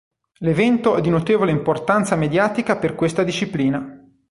[0.39, 4.03] L'evento è di notevole importanza mediatica per questa disciplina.